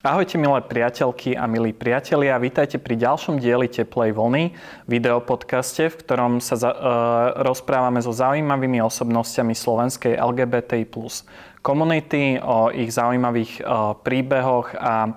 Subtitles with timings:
[0.00, 4.56] Ahojte milé priateľky a milí priatelia, vítajte pri ďalšom dieli Teplej vlny,
[4.88, 6.76] videopodcaste, v ktorom sa za, e,
[7.44, 10.88] rozprávame so zaujímavými osobnostiami slovenskej LGBTI
[11.60, 13.62] komunity, o ich zaujímavých e,
[14.00, 15.10] príbehoch a e,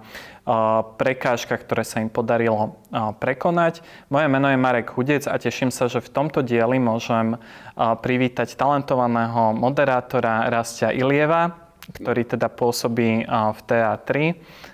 [1.00, 3.80] prekážkach, ktoré sa im podarilo e, prekonať.
[4.12, 7.48] Moje meno je Marek Hudec a teším sa, že v tomto dieli môžem e,
[7.80, 14.12] privítať talentovaného moderátora Rastia Ilieva, ktorý teda pôsobí e, v TA3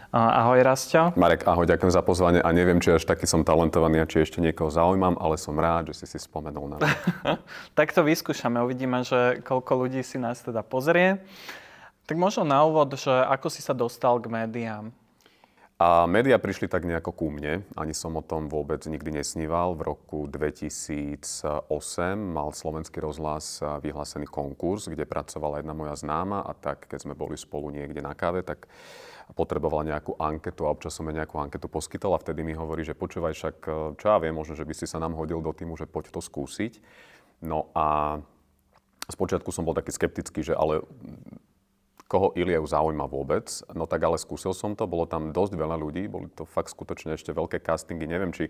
[0.09, 1.13] Ahoj, Rastia.
[1.13, 4.41] Marek, ahoj, ďakujem za pozvanie a neviem, či až taký som talentovaný a či ešte
[4.41, 6.77] niekoho zaujímam, ale som rád, že si si spomenul na
[7.77, 11.21] Tak to vyskúšame, uvidíme, že koľko ľudí si nás teda pozrie.
[12.09, 14.89] Tak možno na úvod, že ako si sa dostal k médiám?
[15.77, 19.77] A médiá prišli tak nejako ku mne, ani som o tom vôbec nikdy nesníval.
[19.77, 21.69] V roku 2008
[22.17, 27.37] mal slovenský rozhlas vyhlásený konkurs, kde pracovala jedna moja známa a tak, keď sme boli
[27.37, 28.65] spolu niekde na káve, tak
[29.33, 32.97] potrebovala nejakú anketu a občas som jej nejakú anketu poskytol a vtedy mi hovorí, že
[32.97, 35.77] počúvaj však, e, čo ja viem, možno, že by si sa nám hodil do týmu,
[35.77, 36.81] že poď to skúsiť.
[37.45, 38.19] No a
[39.09, 40.83] spočiatku som bol taký skeptický, že ale
[42.09, 43.45] koho Iliev zaujíma vôbec.
[43.77, 47.13] No tak ale skúsil som to, bolo tam dosť veľa ľudí, boli to fakt skutočne
[47.13, 48.49] ešte veľké castingy, neviem, či,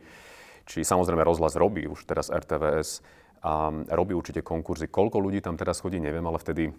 [0.64, 3.04] či samozrejme rozhlas robí už teraz RTVS
[3.44, 4.88] a robí určite konkurzy.
[4.88, 6.72] Koľko ľudí tam teraz chodí, neviem, ale vtedy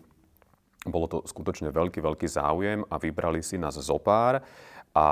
[0.88, 4.40] bolo to skutočne veľký, veľký záujem a vybrali si nás zopár
[4.96, 5.08] a,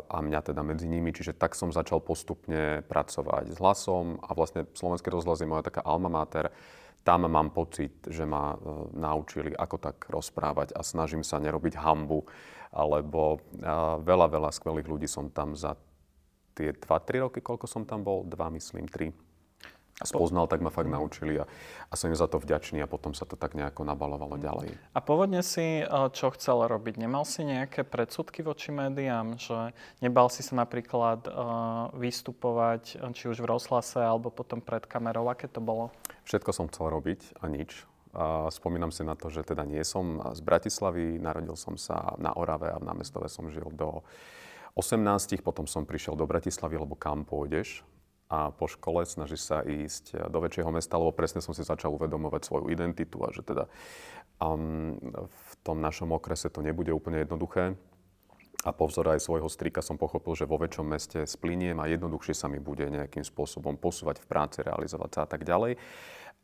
[0.00, 1.12] a mňa teda medzi nimi.
[1.12, 5.84] Čiže tak som začal postupne pracovať s hlasom a vlastne Slovenský rozhlas je moja taká
[5.84, 6.48] alma mater.
[7.06, 8.56] Tam mám pocit, že ma e,
[8.98, 12.26] naučili, ako tak rozprávať a snažím sa nerobiť hambu,
[12.74, 13.62] alebo e,
[14.02, 15.78] veľa, veľa skvelých ľudí som tam za
[16.58, 19.14] tie 2-3 roky, koľko som tam bol, dva myslím, tri,
[20.04, 21.48] spoznal, tak ma fakt naučili a,
[21.88, 24.76] a som im za to vďačný a potom sa to tak nejako nabalovalo ďalej.
[24.92, 27.00] A pôvodne si eh, čo chcel robiť?
[27.00, 29.40] Nemal si nejaké predsudky voči médiám?
[29.40, 29.72] Že
[30.04, 35.32] nebal si sa napríklad uh, vystupovať či už v rozhlase alebo potom pred kamerou?
[35.32, 35.94] Aké to bolo?
[36.28, 37.86] Všetko som chcel robiť a nič.
[38.16, 42.32] A spomínam si na to, že teda nie som z Bratislavy, narodil som sa na
[42.32, 44.00] Orave a v námestove som žil do
[44.76, 47.84] 18, potom som prišiel do Bratislavy, lebo kam pôjdeš?
[48.26, 52.42] A po škole snažíš sa ísť do väčšieho mesta, lebo presne som si začal uvedomovať
[52.42, 53.70] svoju identitu a že teda
[54.42, 54.98] um,
[55.30, 57.78] v tom našom okrese to nebude úplne jednoduché.
[58.66, 62.34] A po vzore aj svojho strika som pochopil, že vo väčšom meste spliniem a jednoduchšie
[62.34, 65.78] sa mi bude nejakým spôsobom posúvať v práci, realizovať sa a tak ďalej.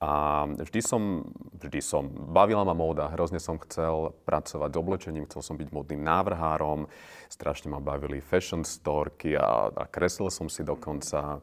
[0.02, 1.22] A vždy som,
[1.62, 6.02] vždy som, bavila ma móda, hrozne som chcel pracovať s oblečením, chcel som byť modným
[6.02, 6.90] návrhárom,
[7.30, 11.38] strašne ma bavili fashion storky a, a kreslil som si dokonca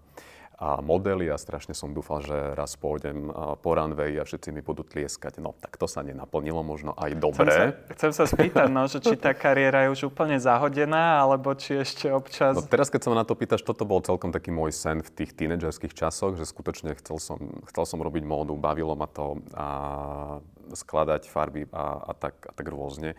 [0.59, 3.31] a modely a strašne som dúfal, že raz pôjdem
[3.63, 5.39] po runway a všetci mi budú tlieskať.
[5.39, 7.47] No, tak to sa nenaplnilo, možno aj dobre.
[7.47, 11.55] Chcem sa, chcem sa spýtať, no, že či tá kariéra je už úplne zahodená, alebo
[11.55, 12.59] či ešte občas...
[12.59, 15.07] No, teraz, keď sa ma na to pýtaš, toto bol celkom taký môj sen v
[15.07, 17.39] tých tínedžerských časoch, že skutočne chcel som,
[17.71, 19.67] chcel som robiť módu, bavilo ma to a
[20.75, 23.15] skladať farby a, a, tak, a tak rôzne.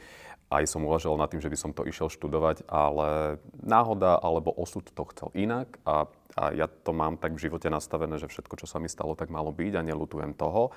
[0.50, 4.82] Aj som uvažoval nad tým, že by som to išiel študovať, ale náhoda alebo osud
[4.82, 8.66] to chcel inak a a ja to mám tak v živote nastavené, že všetko, čo
[8.70, 10.70] sa mi stalo, tak malo byť a nelutujem toho.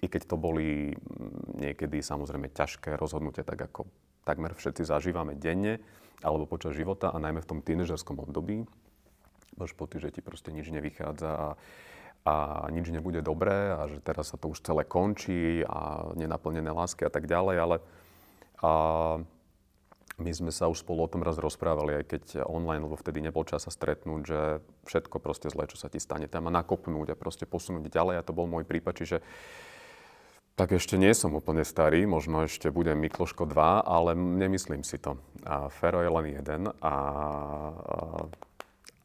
[0.00, 3.88] I keď to boli mm, niekedy samozrejme ťažké rozhodnutia, tak ako
[4.24, 5.80] takmer všetci zažívame denne
[6.24, 8.64] alebo počas života a najmä v tom tínežerskom období.
[9.56, 11.48] Máš pocit, že ti proste nič nevychádza a,
[12.24, 12.34] a
[12.72, 17.12] nič nebude dobré a že teraz sa to už celé končí a nenaplnené lásky a
[17.12, 17.76] tak ďalej, ale
[18.60, 18.72] a,
[20.16, 23.44] my sme sa už spolu o tom raz rozprávali, aj keď online, lebo vtedy nebol
[23.44, 24.40] čas sa stretnúť, že
[24.88, 28.16] všetko proste zlé, čo sa ti stane, tam ma nakopnúť a proste posunúť ďalej.
[28.16, 29.20] A to bol môj prípad, čiže
[30.56, 35.20] tak ešte nie som úplne starý, možno ešte budem Mikloško 2, ale nemyslím si to.
[35.44, 36.96] A Fero je len jeden a,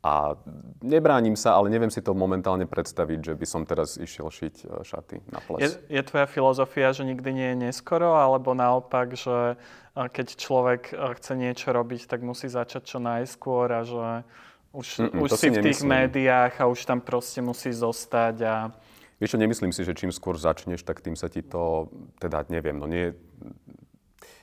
[0.02, 0.34] a
[0.82, 4.82] nebránim sa, ale neviem si to momentálne predstaviť, že by som teraz išiel šiť e,
[4.82, 5.62] šaty na ples.
[5.62, 10.82] Je, je tvoja filozofia, že nikdy nie je neskoro, alebo naopak, že e, keď človek
[10.90, 14.26] e, chce niečo robiť, tak musí začať čo najskôr a že
[14.74, 18.74] už, Mm-mm, už si, si v tých médiách a už tam proste musí zostať a...
[19.22, 22.74] Vieš čo, nemyslím si, že čím skôr začneš, tak tým sa ti to, teda neviem,
[22.74, 23.14] no nie...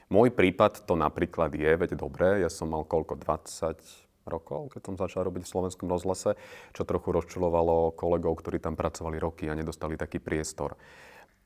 [0.07, 5.01] Môj prípad to napríklad je, veď dobre, ja som mal koľko, 20, rokov, keď som
[5.01, 6.37] začal robiť v slovenskom rozhlase,
[6.77, 10.77] čo trochu rozčulovalo kolegov, ktorí tam pracovali roky a nedostali taký priestor.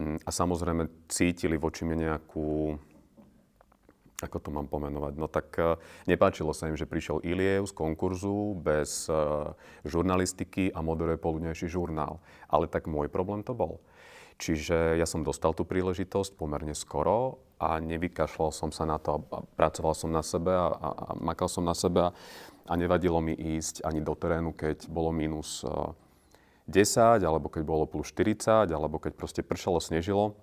[0.02, 2.76] Mm, a samozrejme cítili voči mne nejakú
[4.22, 5.12] ako to mám pomenovať?
[5.18, 5.74] No tak uh,
[6.06, 12.22] nepáčilo sa im, že prišiel Iliev z konkurzu bez uh, žurnalistiky a moderuje poludnejší žurnál.
[12.46, 13.82] Ale tak môj problém to bol.
[14.38, 19.46] Čiže ja som dostal tú príležitosť pomerne skoro a nevykašľal som sa na to a
[19.54, 22.14] pracoval som na sebe a, a, a makal som na sebe a,
[22.66, 25.66] a nevadilo mi ísť ani do terénu, keď bolo minus
[26.70, 30.38] 10, alebo keď bolo plus 40, alebo keď proste pršalo, snežilo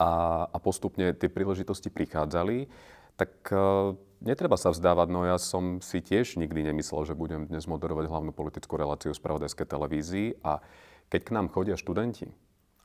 [0.00, 2.66] a, a postupne tie príležitosti prichádzali,
[3.14, 3.94] tak uh,
[4.24, 5.08] netreba sa vzdávať.
[5.12, 9.20] No ja som si tiež nikdy nemyslel, že budem dnes moderovať hlavnú politickú reláciu z
[9.20, 10.64] pravodajskej televízii a
[11.12, 12.32] keď k nám chodia študenti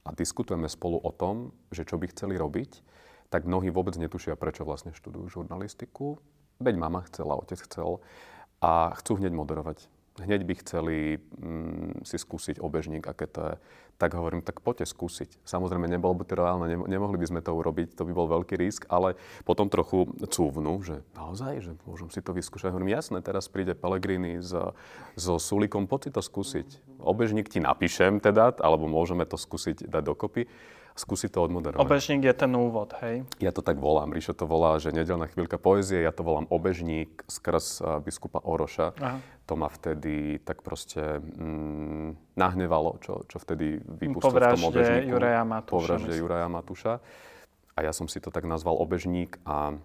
[0.06, 2.84] a diskutujeme spolu o tom, že čo by chceli robiť,
[3.34, 6.22] tak mnohí vôbec netušia, prečo vlastne študujú žurnalistiku.
[6.62, 8.00] Veď mama chcela, otec chcel
[8.62, 9.88] a chcú hneď moderovať.
[10.16, 13.56] Hneď by chceli mm, si skúsiť obežník, aké to je.
[13.96, 15.40] Tak hovorím, tak poďte skúsiť.
[15.48, 18.84] Samozrejme, nebolo by to reálne, nemohli by sme to urobiť, to by bol veľký risk,
[18.92, 19.16] ale
[19.48, 22.76] potom trochu cúvnu, že naozaj, že môžem si to vyskúšať.
[22.76, 24.76] Hovorím, jasné, teraz príde Pelegrini so,
[25.16, 26.68] so Sulikom, poď si to skúsiť.
[27.00, 30.48] Obežník ti napíšem teda, alebo môžeme to skúsiť dať dokopy
[30.96, 31.84] skúsiť to odmoderovať.
[31.84, 33.28] Obežník je ten úvod, hej?
[33.44, 34.16] Ja to tak volám.
[34.16, 38.96] Ríšo to volá, že nedelná chvíľka poezie, ja to volám obežník skrz biskupa Oroša.
[39.04, 39.20] Aha.
[39.46, 45.12] To ma vtedy tak proste mm, nahnevalo, čo, čo vtedy vypustil v tom obežníku.
[45.12, 45.76] Juraja Matúša.
[45.76, 46.94] Po vražde Juraja Matúša.
[47.76, 49.76] A ja som si to tak nazval obežník a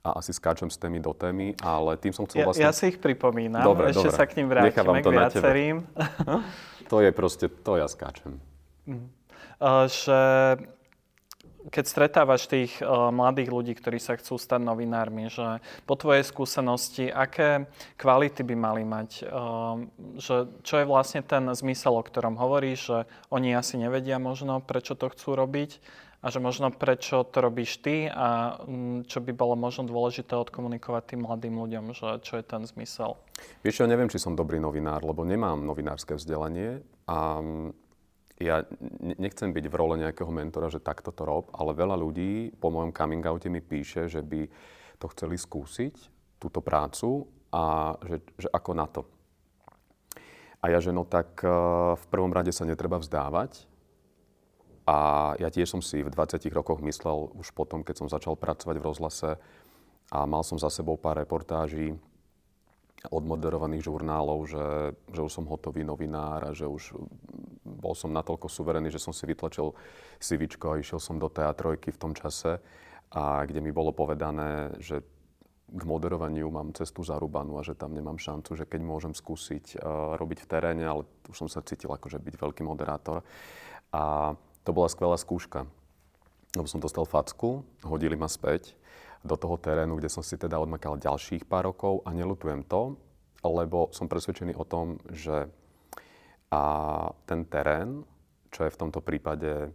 [0.00, 2.64] a asi skáčem s témy do témy, ale tým som chcel vlastne...
[2.64, 4.16] Ja, ja si ich pripomínam, dobre, ešte dobre.
[4.16, 5.76] sa k ním vrátime k viacerým.
[6.92, 8.40] to je proste, to ja skáčem.
[8.88, 9.19] Mm.
[9.60, 10.20] Eh, že
[11.60, 17.12] keď stretávaš tých uh, mladých ľudí, ktorí sa chcú stať novinármi, že po tvojej skúsenosti,
[17.12, 17.68] aké
[18.00, 19.76] kvality by mali mať, uh,
[20.16, 22.98] že čo je vlastne ten zmysel, o ktorom hovoríš, že
[23.28, 25.84] oni asi nevedia možno, prečo to chcú robiť
[26.24, 31.12] a že možno prečo to robíš ty a um, čo by bolo možno dôležité odkomunikovať
[31.12, 33.20] tým mladým ľuďom, že čo je ten zmysel.
[33.60, 37.40] Vieš, ja neviem, či som dobrý novinár, lebo nemám novinárske vzdelanie a
[38.40, 38.64] ja
[39.20, 42.96] nechcem byť v role nejakého mentora, že takto to rob, ale veľa ľudí po mojom
[42.96, 44.48] coming oute mi píše, že by
[44.96, 45.94] to chceli skúsiť,
[46.40, 49.04] túto prácu a že, že ako na to.
[50.60, 51.52] A ja, že no tak eh,
[51.96, 53.68] v prvom rade sa netreba vzdávať.
[54.88, 58.76] A ja tiež som si v 20 rokoch myslel, už potom, keď som začal pracovať
[58.80, 59.30] v rozhlase
[60.10, 61.94] a mal som za sebou pár reportáží,
[63.08, 64.66] odmoderovaných žurnálov, že,
[65.08, 66.92] že už som hotový novinár a že už
[67.90, 69.74] bol som natoľko suverený, že som si vytlačil
[70.22, 72.62] sivičko a išiel som do teatrojky v tom čase,
[73.10, 75.02] a kde mi bolo povedané, že
[75.70, 80.14] k moderovaniu mám cestu zarúbanú a že tam nemám šancu, že keď môžem skúsiť uh,
[80.14, 83.26] robiť v teréne, ale už som sa cítil akože byť veľký moderátor.
[83.90, 85.66] A to bola skvelá skúška.
[86.54, 88.74] Lebo som dostal facku, hodili ma späť
[89.22, 92.98] do toho terénu, kde som si teda odmakal ďalších pár rokov a nelutujem to,
[93.46, 95.50] lebo som presvedčený o tom, že
[96.50, 96.62] a
[97.30, 98.02] ten terén,
[98.50, 99.70] čo je v tomto prípade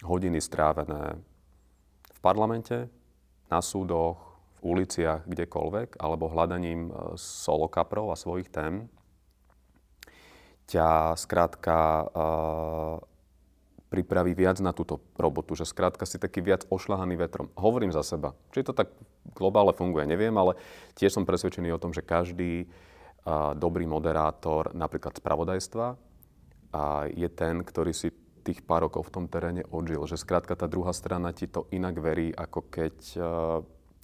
[0.00, 1.20] hodiny strávené
[2.08, 2.88] v parlamente,
[3.52, 4.16] na súdoch,
[4.60, 8.88] v uliciach, kdekoľvek, alebo hľadaním e, solokaprov a svojich tém,
[10.70, 13.02] ťa skrátka uh,
[13.90, 17.50] pripraví viac na túto robotu, že skrátka si taký viac ošľahaný vetrom.
[17.58, 18.38] Hovorím za seba.
[18.54, 18.94] Či to tak
[19.34, 20.54] globálne funguje, neviem, ale
[20.94, 22.70] tiež som presvedčený o tom, že každý
[23.56, 25.86] dobrý moderátor napríklad spravodajstva
[26.70, 28.08] a je ten, ktorý si
[28.40, 30.00] tých pár rokov v tom teréne odžil.
[30.08, 33.24] Že skrátka tá druhá strana ti to inak verí, ako keď uh,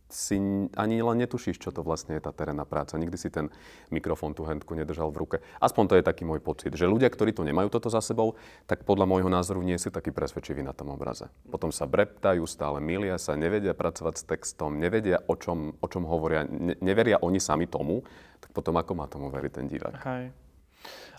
[0.07, 0.39] si
[0.79, 2.95] ani len netušíš, čo to vlastne je tá terénna práca.
[2.95, 3.51] Nikdy si ten
[3.91, 5.37] mikrofón, tú hendku nedržal v ruke.
[5.59, 8.39] Aspoň to je taký môj pocit, že ľudia, ktorí tu nemajú toto za sebou,
[8.71, 11.27] tak podľa môjho názoru nie sú takí presvedčiví na tom obraze.
[11.51, 16.07] Potom sa breptajú, stále milia sa, nevedia pracovať s textom, nevedia, o čom, o čom
[16.07, 18.07] hovoria, ne, neveria oni sami tomu,
[18.39, 19.99] tak potom ako má tomu veriť ten divák?
[20.07, 20.46] Hej.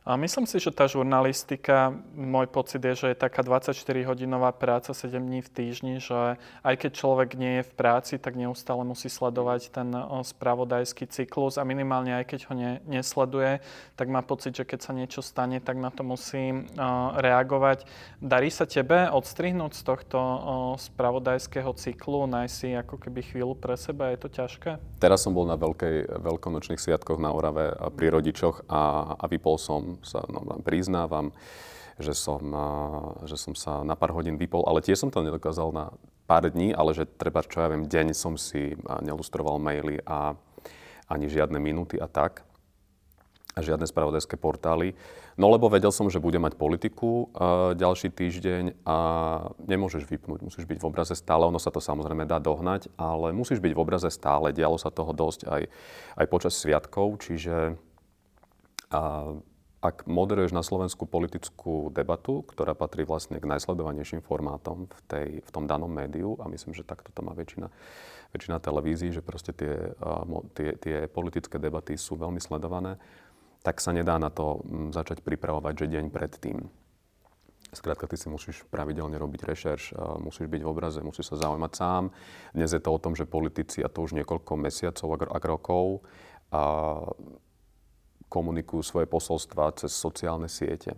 [0.08, 5.20] A myslím si, že tá žurnalistika, môj pocit je, že je taká 24-hodinová práca 7
[5.20, 9.68] dní v týždni, že aj keď človek nie je v práci, tak neustále musí sledovať
[9.68, 9.92] ten
[10.24, 13.60] spravodajský cyklus a minimálne aj keď ho ne, nesleduje,
[14.00, 17.84] tak má pocit, že keď sa niečo stane, tak na to musí uh, reagovať.
[18.24, 20.40] Darí sa tebe odstrihnúť z tohto uh,
[20.80, 24.16] spravodajského cyklu, nájsť si ako keby chvíľu pre seba?
[24.16, 24.80] Je to ťažké?
[25.04, 29.97] Teraz som bol na veľkej, veľkonočných sviatkoch na Orave pri rodičoch a, a vypol som
[30.04, 31.32] sa no, priznávam,
[31.98, 32.42] že som,
[33.26, 35.90] že som sa na pár hodín vypol, ale tiež som to nedokázal na
[36.30, 40.38] pár dní, ale že treba, čo ja viem, deň som si nelustroval maily a
[41.10, 42.44] ani žiadne minúty a tak.
[43.58, 44.94] A žiadne spravodajské portály.
[45.34, 48.98] No lebo vedel som, že budem mať politiku uh, ďalší týždeň a
[49.58, 51.50] nemôžeš vypnúť, musíš byť v obraze stále.
[51.50, 54.54] Ono sa to samozrejme dá dohnať, ale musíš byť v obraze stále.
[54.54, 55.64] Dialo sa toho dosť aj,
[56.22, 57.74] aj počas sviatkov, čiže
[58.94, 59.42] uh,
[59.78, 65.50] ak moderuješ na Slovensku politickú debatu, ktorá patrí vlastne k najsledovanejším formátom v, tej, v
[65.54, 67.70] tom danom médiu, a myslím, že takto to má väčšina,
[68.34, 69.94] väčšina televízií, že proste tie,
[70.58, 72.98] tie, tie politické debaty sú veľmi sledované,
[73.62, 76.58] tak sa nedá na to začať pripravovať, že deň predtým.
[77.68, 79.84] Skrátka, ty si musíš pravidelne robiť rešerš,
[80.24, 82.04] musíš byť v obraze, musíš sa zaujímať sám.
[82.56, 85.86] Dnes je to o tom, že politici, a to už niekoľko mesiacov a rokov,
[86.48, 86.64] a
[88.28, 90.96] komunikujú svoje posolstva cez sociálne siete,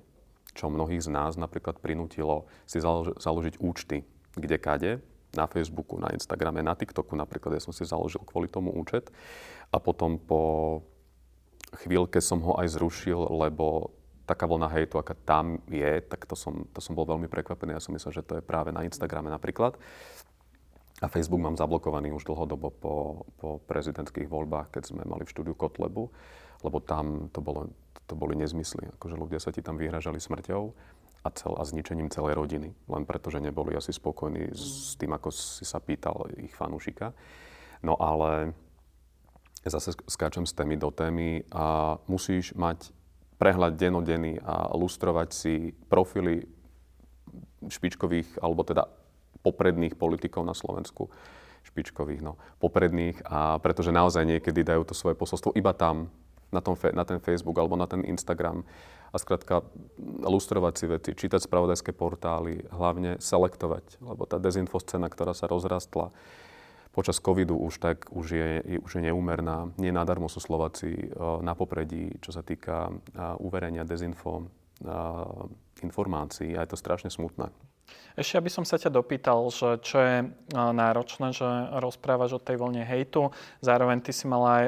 [0.57, 4.01] čo mnohých z nás napríklad prinútilo si založiť účty
[4.39, 4.91] kde kade,
[5.33, 7.53] na Facebooku, na Instagrame, na TikToku napríklad.
[7.57, 9.13] Ja som si založil kvôli tomu účet
[9.69, 10.41] a potom po
[11.85, 13.93] chvíľke som ho aj zrušil, lebo
[14.25, 17.77] taká vlna hejtu, aká tam je, tak to som, to som bol veľmi prekvapený.
[17.77, 19.77] Ja som myslel, že to je práve na Instagrame napríklad.
[20.99, 22.95] A Facebook mám zablokovaný už dlhodobo po,
[23.39, 26.09] po prezidentských voľbách, keď sme mali v štúdiu Kotlebu
[26.63, 27.71] lebo tam to, bolo,
[28.07, 28.89] to boli nezmysly.
[28.99, 30.63] Akože ľudia sa ti tam vyhražali smrťou
[31.23, 32.71] a, cel, a zničením celej rodiny.
[32.75, 37.11] Len preto, že neboli asi spokojní s tým, ako si sa pýtal ich fanúšika.
[37.83, 38.55] No ale
[39.63, 42.91] zase skáčem z témy do témy a musíš mať
[43.39, 46.43] prehľad denodenný a lustrovať si profily
[47.67, 48.87] špičkových, alebo teda
[49.43, 51.07] popredných politikov na Slovensku
[51.63, 56.11] špičkových, no, popredných, a pretože naozaj niekedy dajú to svoje posolstvo iba tam,
[56.49, 58.65] na, tom, na ten Facebook alebo na ten Instagram
[59.09, 59.65] a skrátka
[60.21, 66.13] lustrovať si veci, čítať spravodajské portály, hlavne selektovať, lebo tá dezinfoscéna, ktorá sa rozrastla
[66.89, 68.49] počas covidu už tak už je,
[68.81, 69.69] už je neúmerná.
[69.77, 72.89] Nie nadarmo sú Slováci na popredí, čo sa týka
[73.37, 74.49] uverenia dezinfo
[75.85, 77.53] informácií a je to strašne smutné.
[78.19, 80.15] Ešte aby som sa ťa dopýtal, že čo je
[80.51, 81.47] náročné, že
[81.79, 83.31] rozprávaš o tej vlne hejtu.
[83.63, 84.65] Zároveň ty si, mal aj,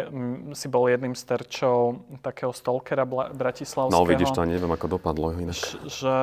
[0.56, 3.04] si bol jedným z terčov takého stalkera
[3.36, 3.92] bratislavského.
[3.92, 5.60] No vidíš, to neviem, ako dopadlo inak.
[5.84, 6.16] Že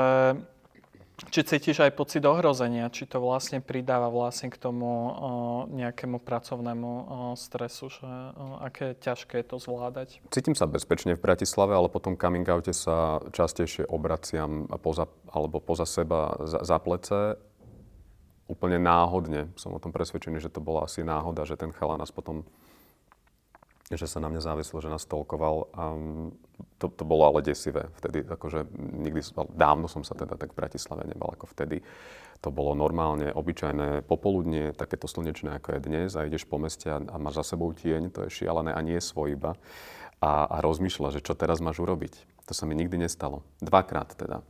[1.26, 5.10] či cítiš aj pocit ohrozenia, či to vlastne pridáva vlastne k tomu o,
[5.66, 7.02] nejakému pracovnému o,
[7.34, 10.22] stresu, že o, aké ťažké je to zvládať?
[10.30, 15.90] Cítim sa bezpečne v Bratislave, ale potom coming oute sa častejšie obraciam poza, alebo poza
[15.90, 17.34] seba za, za plece.
[18.46, 22.14] Úplne náhodne som o tom presvedčený, že to bola asi náhoda, že ten chalán nás
[22.14, 22.46] potom
[23.96, 25.72] že sa na mňa závisil, že nás tolkoval.
[25.72, 25.96] A
[26.76, 27.88] to, to bolo ale desivé.
[27.96, 29.24] Vtedy, akože nikdy,
[29.56, 31.80] dávno som sa teda tak v Bratislave nebal ako vtedy.
[32.44, 37.00] To bolo normálne, obyčajné popoludnie, takéto slnečné ako je dnes a ideš po meste a,
[37.00, 39.56] a máš za sebou tieň, to je šialené a nie svoj iba.
[40.18, 42.44] A, a rozmýšľa, že čo teraz máš urobiť.
[42.46, 43.46] To sa mi nikdy nestalo.
[43.62, 44.42] Dvakrát teda.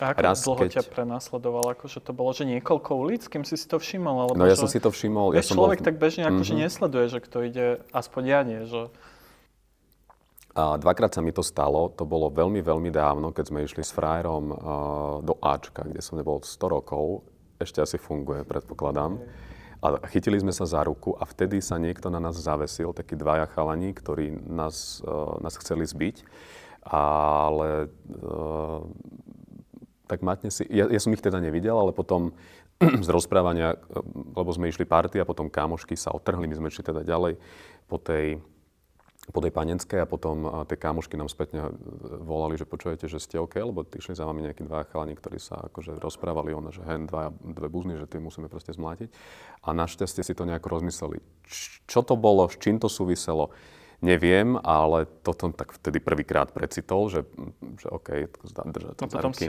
[0.00, 0.70] A ako Raz, dlho keď...
[0.80, 1.64] ťa prenasledoval?
[1.76, 4.26] Akože to bolo, že niekoľko ulic, kým si si to všimol?
[4.26, 4.66] Alebo no ja že...
[4.66, 5.36] som si to všimol.
[5.36, 5.86] Ja som človek bol...
[5.86, 6.64] tak bežne akože mm-hmm.
[6.66, 8.90] nesleduje, že kto ide, aspoň ja nie, že...
[10.50, 13.94] A dvakrát sa mi to stalo, to bolo veľmi, veľmi dávno, keď sme išli s
[13.94, 14.56] frajerom uh,
[15.22, 17.22] do Ačka, kde som nebol 100 rokov.
[17.62, 19.22] Ešte asi funguje, predpokladám.
[19.80, 23.46] A chytili sme sa za ruku a vtedy sa niekto na nás zavesil, takí dvaja
[23.48, 26.26] chalani, ktorí nás, uh, nás chceli zbiť.
[26.82, 28.82] Ale uh,
[30.10, 32.34] tak matne si, ja, ja som ich teda nevidel, ale potom
[33.06, 33.78] z rozprávania,
[34.34, 37.38] lebo sme išli party a potom kámošky sa otrhli, my sme išli teda ďalej
[37.86, 38.42] po tej,
[39.30, 41.70] po tej panenskej a potom tie kámošky nám spätne
[42.26, 45.70] volali, že počujete, že ste OK, lebo išli za vami nejakí dva chalani, ktorí sa
[45.70, 49.14] akože rozprávali ona, že hen dva, dve buzny, že tie musíme proste zmlátiť.
[49.62, 51.22] A našťastie si to nejako rozmysleli.
[51.86, 53.54] Čo to bolo, s čím to súviselo?
[54.00, 57.20] Neviem, ale toto tak vtedy prvýkrát precitol, že,
[57.76, 58.32] že OK,
[58.72, 59.44] držať sa no, za ruky.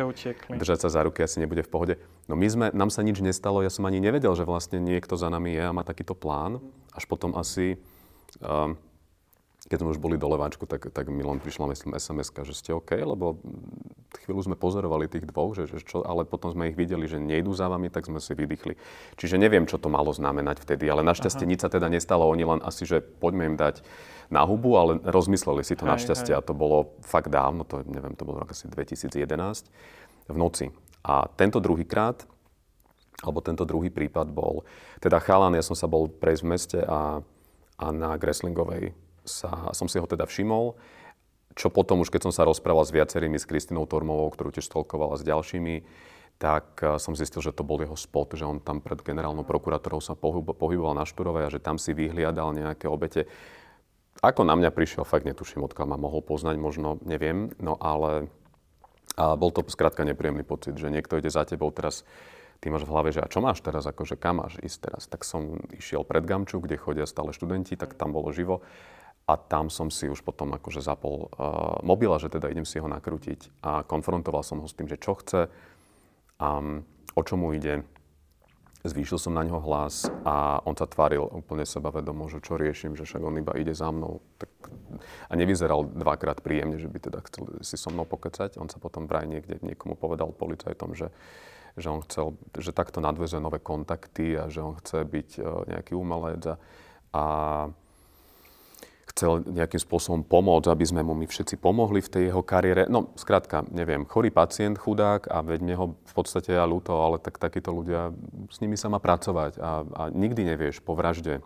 [0.51, 1.95] Držať sa za ruky asi nebude v pohode.
[2.27, 5.31] No my sme, nám sa nič nestalo, ja som ani nevedel, že vlastne niekto za
[5.31, 6.59] nami je a má takýto plán.
[6.91, 7.79] Až potom asi,
[8.43, 8.75] um,
[9.71, 12.75] keď sme už boli do Leváčku, tak, tak mi len prišla, myslím, sms že ste
[12.75, 13.39] OK, lebo
[14.27, 17.55] chvíľu sme pozorovali tých dvoch, že, že čo, ale potom sme ich videli, že nejdú
[17.55, 18.75] za vami, tak sme si vydýchli.
[19.15, 21.51] Čiže neviem, čo to malo znamenať vtedy, ale našťastie Aha.
[21.55, 22.27] nič sa teda nestalo.
[22.27, 23.79] Oni len asi, že poďme im dať
[24.27, 26.39] na hubu, ale rozmysleli si to hej, našťastie hej.
[26.39, 29.15] a to bolo fakt dávno, to neviem, to bolo asi 2011
[30.27, 30.67] v noci.
[31.07, 32.27] A tento druhýkrát,
[33.23, 34.67] alebo tento druhý prípad bol,
[34.99, 37.23] teda chalan, ja som sa bol prejsť v meste a,
[37.79, 38.91] a na Greslingovej
[39.25, 40.75] sa, som si ho teda všimol,
[41.55, 45.19] čo potom už keď som sa rozprával s viacerými, s Kristinou Tormovou, ktorú tiež stolkovala
[45.19, 45.83] s ďalšími,
[46.41, 50.01] tak eh, som zistil, že to bol jeho spot, že on tam pred generálnou prokurátorou
[50.01, 53.29] sa pohyboval na Šturovej a že tam si vyhliadal nejaké obete.
[54.21, 58.29] Ako na mňa prišiel, fakt netuším, odkiaľ ma mohol poznať, možno neviem, no ale
[59.19, 62.07] a bol to skrátka nepríjemný pocit, že niekto ide za tebou teraz,
[62.63, 65.03] ty máš v hlave, že a čo máš teraz, akože kam máš ísť teraz?
[65.11, 68.63] Tak som išiel pred Gamču, kde chodia stále študenti, tak tam bolo živo.
[69.31, 72.87] A tam som si už potom akože zapol uh, mobila, že teda idem si ho
[72.91, 75.47] nakrútiť a konfrontoval som ho s tým, že čo chce
[76.35, 76.83] um,
[77.15, 77.87] o čo mu ide.
[78.81, 83.05] Zvýšil som na neho hlas a on sa tváril úplne sebavedomo, že čo riešim, že
[83.05, 84.25] však on iba ide za mnou.
[84.41, 84.49] Tak...
[85.29, 88.57] A nevyzeral dvakrát príjemne, že by teda chcel si so mnou pokecať.
[88.57, 91.13] On sa potom vraj niekde niekomu povedal policajtom, že,
[91.77, 95.45] že on chcel, že takto nadvezuje nové kontakty a že on chce byť uh,
[95.77, 96.55] nejaký umelec a,
[97.13, 97.23] a
[99.09, 102.87] chcel nejakým spôsobom pomôcť, aby sme mu my všetci pomohli v tej jeho kariére.
[102.87, 107.19] No, skrátka, neviem, chorý pacient, chudák a veď mne ho v podstate ja ľúto, ale
[107.19, 108.15] tak takíto ľudia,
[108.47, 111.43] s nimi sa má pracovať a, a nikdy nevieš po vražde,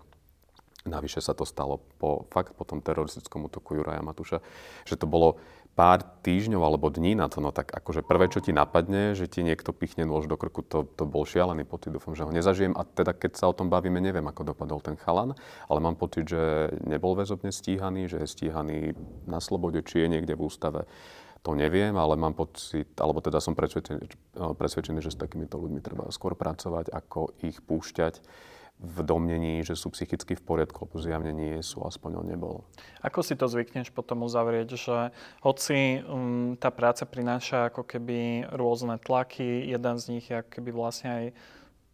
[0.85, 4.39] navyše sa to stalo po, fakt po tom teroristickom útoku Juraja Matuša,
[4.85, 5.41] že to bolo
[5.75, 9.43] pár týždňov alebo dní na to, no tak akože prvé, čo ti napadne, že ti
[9.43, 12.71] niekto pichne nôž do krku, to, to bol šialený pocit, dúfam, že ho nezažijem.
[12.79, 15.35] A teda keď sa o tom bavíme, neviem, ako dopadol ten chalan,
[15.67, 18.95] ale mám pocit, že nebol väzobne stíhaný, že je stíhaný
[19.27, 20.87] na slobode, či je niekde v ústave.
[21.43, 24.01] To neviem, ale mám pocit, alebo teda som presvedčený,
[24.33, 28.23] presvedčený že s takýmito ľuďmi treba skôr pracovať, ako ich púšťať
[28.75, 32.55] v domnení, že sú psychicky v poriadku, lebo zjavne nie sú, aspoň on nebol.
[32.99, 34.97] Ako si to zvykneš potom uzavrieť, že
[35.39, 40.69] hoci um, tá práca prináša ako keby rôzne tlaky, jeden z nich je ako keby
[40.75, 41.25] vlastne aj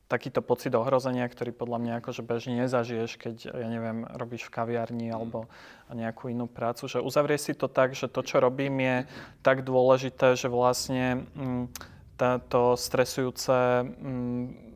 [0.09, 5.07] takýto pocit ohrozenia, ktorý podľa mňa akože bežne nezažiješ, keď, ja neviem, robíš v kaviarni
[5.07, 5.15] mm.
[5.15, 5.47] alebo
[5.87, 8.97] nejakú inú prácu, že uzavrieš si to tak, že to, čo robím, je
[9.39, 11.71] tak dôležité, že vlastne um,
[12.19, 14.70] táto stresujúce um,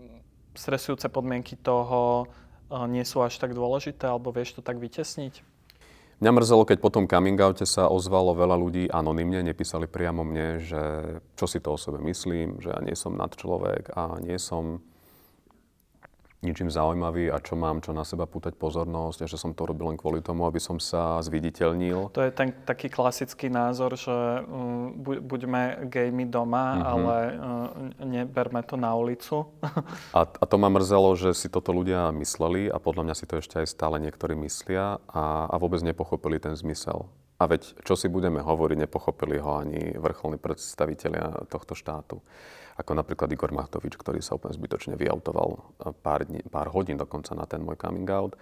[0.55, 5.55] stresujúce podmienky toho eh, nie sú až tak dôležité, alebo vieš to tak vytesniť?
[6.15, 10.63] Mňa mrzelo, keď po tom coming oute sa ozvalo veľa ľudí anonymne, nepísali priamo mne,
[10.63, 10.83] že
[11.35, 14.79] čo si to o sebe myslím, že ja nie som nadčlovek a nie som
[16.43, 19.93] ničím zaujímavý a čo mám, čo na seba pútať pozornosť a že som to robil
[19.93, 22.11] len kvôli tomu, aby som sa zviditeľnil.
[22.11, 24.13] To je ten taký klasický názor, že
[24.45, 26.85] um, buďme gejmi doma, mm-hmm.
[26.85, 27.35] ale uh,
[28.03, 29.47] neberme to na ulicu.
[30.17, 33.39] a, a to ma mrzelo, že si toto ľudia mysleli a podľa mňa si to
[33.39, 37.07] ešte aj stále niektorí myslia a, a vôbec nepochopili ten zmysel.
[37.35, 42.23] A veď, čo si budeme hovoriť, nepochopili ho ani vrcholní predstavitelia tohto štátu
[42.75, 47.47] ako napríklad Igor Machtovič, ktorý sa úplne zbytočne vyautoval pár, dní, pár hodín dokonca na
[47.47, 48.35] ten môj coming out.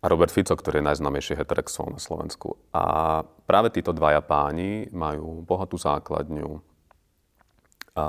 [0.00, 2.56] A Robert Fico, ktorý je najznámejší heterexuál na Slovensku.
[2.72, 6.56] A práve títo dvaja páni majú bohatú základňu.
[8.00, 8.04] A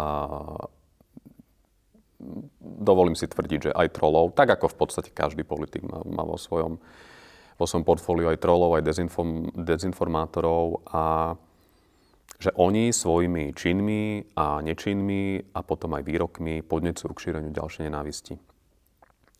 [2.61, 6.39] dovolím si tvrdiť, že aj trolov, tak ako v podstate každý politik má, má vo
[6.39, 6.79] svojom
[7.61, 11.37] vo svojom portfóliu aj trolov, aj dezinform, dezinformátorov a
[12.41, 18.41] že oni svojimi činmi a nečinmi a potom aj výrokmi podnecujú k šíreniu ďalšej nenávisti.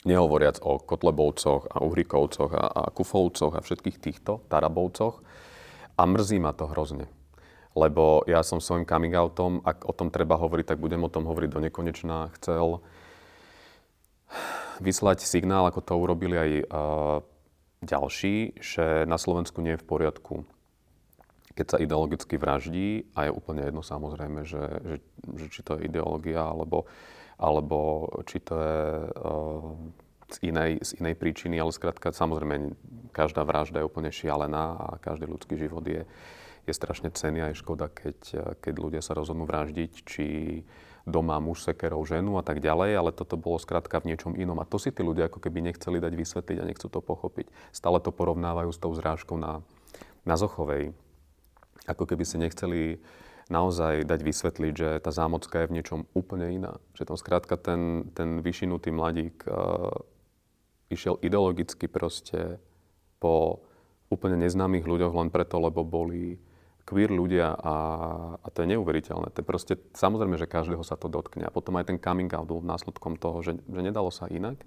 [0.05, 5.17] Nehovoriac o Kotlebovcoch a Uhrikovcoch a, a Kufovcoch a všetkých týchto Tarabovcoch.
[5.97, 7.09] A mrzí ma to hrozne.
[7.73, 11.25] Lebo ja som svojim coming outom, ak o tom treba hovoriť, tak budem o tom
[11.25, 12.29] hovoriť do nekonečná.
[12.37, 12.85] Chcel
[14.77, 16.65] vyslať signál, ako to urobili aj uh,
[17.81, 20.45] ďalší, že na Slovensku nie je v poriadku
[21.55, 24.95] keď sa ideologicky vraždí, a je úplne jedno samozrejme, že, že,
[25.35, 26.87] že či to je ideológia, alebo,
[27.35, 28.81] alebo či to je
[29.19, 29.75] uh,
[30.31, 32.75] z, inej, z inej príčiny, ale skrátka samozrejme
[33.11, 36.07] každá vražda je úplne šialená a každý ľudský život je,
[36.63, 38.19] je strašne cenný a je škoda, keď,
[38.63, 40.27] keď ľudia sa rozhodnú vraždiť, či
[41.03, 44.57] doma muž sekerov ženu a tak ďalej, ale toto bolo skrátka v niečom inom.
[44.61, 47.49] A to si tí ľudia ako keby nechceli dať vysvetliť a nechcú to pochopiť.
[47.73, 49.65] Stále to porovnávajú s tou zrážkou na,
[50.23, 50.93] na Zochovej
[51.87, 52.81] ako keby si nechceli
[53.51, 56.79] naozaj dať vysvetliť, že tá zámocka je v niečom úplne iná.
[56.95, 59.91] Že tam skrátka ten, ten vyšinutý mladík uh,
[60.87, 62.63] išiel ideologicky proste
[63.19, 63.63] po
[64.11, 66.39] úplne neznámych ľuďoch len preto, lebo boli
[66.83, 67.75] queer ľudia a,
[68.41, 69.31] a to je neuveriteľné.
[69.31, 71.47] To je proste, samozrejme, že každého sa to dotkne.
[71.47, 74.59] A potom aj ten coming out bol následkom toho, že, že nedalo sa inak.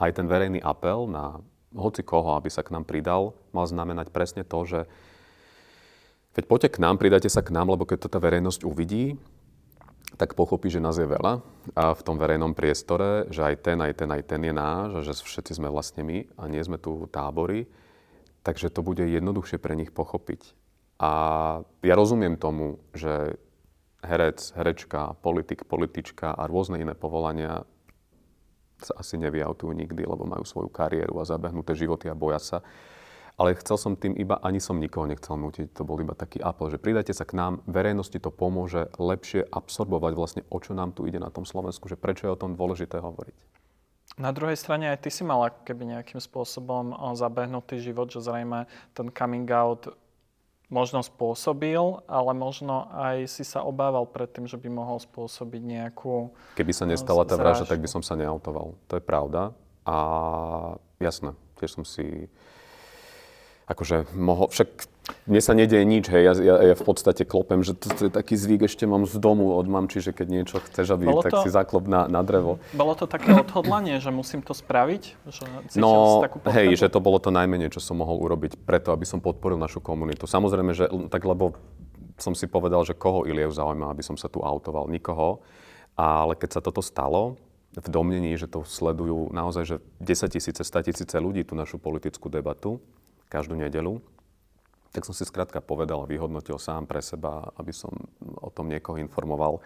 [0.00, 1.44] Aj ten verejný apel na
[1.76, 4.80] hoci koho, aby sa k nám pridal, mal znamenať presne to, že
[6.34, 9.18] Veď poďte k nám, pridajte sa k nám, lebo keď to tá verejnosť uvidí,
[10.14, 11.42] tak pochopí, že nás je veľa
[11.78, 15.00] a v tom verejnom priestore, že aj ten, aj ten, aj ten je náš a
[15.06, 17.70] že všetci sme vlastne my a nie sme tu tábory,
[18.42, 20.54] takže to bude jednoduchšie pre nich pochopiť.
[21.00, 21.12] A
[21.80, 23.38] ja rozumiem tomu, že
[24.04, 27.64] herec, herečka, politik, politička a rôzne iné povolania
[28.80, 32.58] sa asi nevyautujú nikdy, lebo majú svoju kariéru a zabehnuté životy a boja sa.
[33.40, 36.68] Ale chcel som tým iba, ani som nikoho nechcel nutiť, to bol iba taký apel,
[36.68, 41.08] že pridajte sa k nám, verejnosti to pomôže lepšie absorbovať vlastne, o čo nám tu
[41.08, 43.32] ide na tom Slovensku, že prečo je o tom dôležité hovoriť.
[44.20, 49.08] Na druhej strane aj ty si mala keby nejakým spôsobom zabehnutý život, že zrejme ten
[49.08, 49.88] coming out
[50.68, 56.28] možno spôsobil, ale možno aj si sa obával pred tým, že by mohol spôsobiť nejakú
[56.60, 58.76] Keby sa nestala tá vražda, tak by som sa neautoval.
[58.92, 59.56] To je pravda.
[59.88, 59.96] A
[61.00, 62.28] jasné, tiež som si
[63.70, 64.68] akože mohol, však
[65.26, 68.12] mne sa nedieje nič, hej, ja, ja, ja v podstate klopem, že to, to je
[68.12, 71.32] taký zvyk, ešte mám z domu od mamči, že keď niečo chceš, aby, bolo tak
[71.34, 72.62] to, si zaklop na, na drevo.
[72.74, 75.02] Bolo to také odhodlanie, že musím to spraviť?
[75.30, 75.42] Že
[75.78, 79.22] no, takú hej, že to bolo to najmenej, čo som mohol urobiť preto, aby som
[79.22, 80.26] podporil našu komunitu.
[80.26, 81.58] Samozrejme, že tak lebo
[82.20, 85.40] som si povedal, že koho Iliev zaujíma, aby som sa tu autoval, nikoho.
[85.96, 90.90] Ale keď sa toto stalo, v domnení, že to sledujú naozaj že 10 tisíce, 100
[90.90, 92.82] tisíce ľudí tú našu politickú debatu
[93.30, 94.02] každú nedelu,
[94.90, 97.94] tak som si skrátka povedal a vyhodnotil sám pre seba, aby som
[98.42, 99.62] o tom niekoho informoval.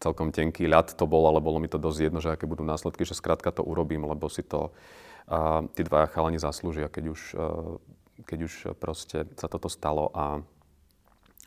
[0.00, 3.04] Celkom tenký ľad to bol, ale bolo mi to dosť jedno, že aké budú následky,
[3.04, 7.76] že skrátka to urobím, lebo si to uh, tí dvaja chalani zaslúžia, keď už, uh,
[8.24, 10.40] keď už proste sa toto stalo a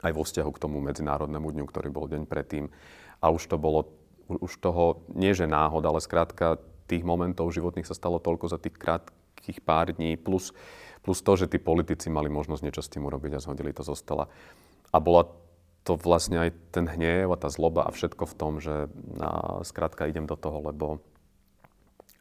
[0.06, 2.70] aj vo vzťahu k tomu medzinárodnému dňu, ktorý bol deň predtým.
[3.17, 3.89] A už to bolo,
[4.30, 8.78] už toho, nie že náhod, ale skrátka tých momentov životných sa stalo toľko za tých
[8.78, 10.54] krátkých pár dní, plus
[11.08, 13.96] Plus to, že tí politici mali možnosť niečo s tým urobiť a zhodili to zo
[13.96, 14.28] stola.
[14.91, 15.32] A bola
[15.88, 18.91] to vlastne aj ten hnev a tá zloba a všetko v tom, že
[19.24, 21.00] a, skrátka idem do toho, lebo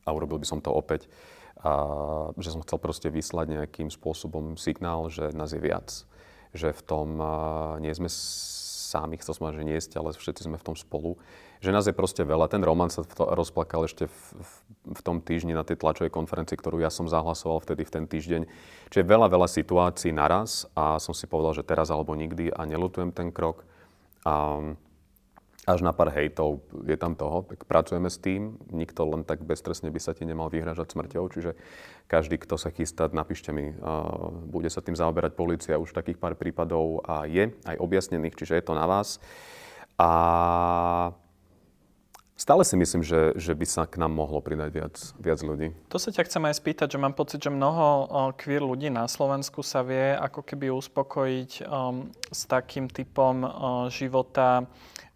[0.06, 1.10] a urobil by som to opäť,
[1.58, 6.06] a, že som chcel proste vyslať nejakým spôsobom signál, že nás je viac.
[6.54, 7.34] Že v tom a,
[7.82, 8.06] nie sme
[8.96, 11.20] sami, chcel som že nie ste, ale všetci sme v tom spolu
[11.60, 12.52] že nás je proste veľa.
[12.52, 14.50] Ten román sa to rozplakal ešte v, v,
[14.92, 18.42] v tom týždni na tej tlačovej konferencii, ktorú ja som zahlasoval vtedy v ten týždeň.
[18.92, 23.12] Čiže veľa, veľa situácií naraz a som si povedal, že teraz alebo nikdy a nelutujem
[23.12, 23.64] ten krok.
[24.26, 24.62] A
[25.66, 28.54] až na pár hejtov je tam toho, tak pracujeme s tým.
[28.70, 31.58] Nikto len tak bezstresne by sa ti nemal vyhražať smrťou, čiže
[32.06, 33.74] každý, kto sa chystá, napíšte mi,
[34.46, 35.82] bude sa tým zaoberať policia.
[35.82, 39.18] Už takých pár prípadov a je aj objasnených, čiže je to na vás.
[39.98, 40.08] A
[42.36, 45.72] Stále si myslím, že, že by sa k nám mohlo pridať viac, viac ľudí.
[45.88, 49.64] To sa ťa chcem aj spýtať, že mám pocit, že mnoho queer ľudí na Slovensku
[49.64, 53.50] sa vie ako keby uspokojiť um, s takým typom uh,
[53.88, 54.68] života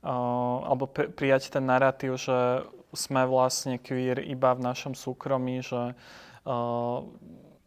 [0.03, 2.65] alebo pri, prijať ten narratív, že
[2.97, 5.95] sme vlastne queer iba v našom súkromí, že
[6.49, 7.05] uh,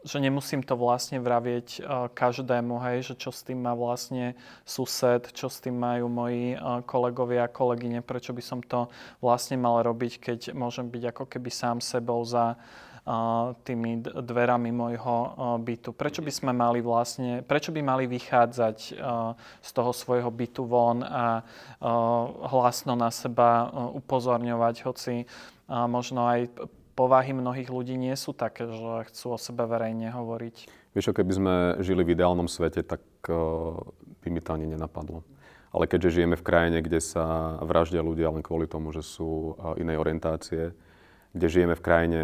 [0.03, 4.35] že nemusím to vlastne vravieť uh, každému, hej, že čo s tým má vlastne
[4.67, 8.91] sused, čo s tým majú moji kolegovia a kolegyne, prečo by som to
[9.23, 12.59] vlastne mal robiť, keď môžem byť ako keby sám sebou za
[13.67, 15.15] tými dverami môjho
[15.59, 15.91] bytu.
[15.91, 18.77] Prečo by sme mali vlastne, prečo by mali vychádzať
[19.59, 21.43] z toho svojho bytu von a
[22.47, 23.67] hlasno na seba
[23.99, 25.27] upozorňovať, hoci
[25.67, 26.47] možno aj
[26.95, 30.71] povahy mnohých ľudí nie sú také, že chcú o sebe verejne hovoriť.
[30.95, 33.03] Vieš, keby sme žili v ideálnom svete, tak
[34.23, 35.27] by mi to ani nenapadlo.
[35.73, 39.97] Ale keďže žijeme v krajine, kde sa vraždia ľudia len kvôli tomu, že sú inej
[39.97, 40.71] orientácie,
[41.33, 42.21] kde žijeme v krajine,